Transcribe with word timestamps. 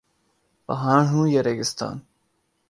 پہاڑ 0.69 1.01
ہوں 1.11 1.25
یا 1.27 1.41
ریگستان 1.43 1.95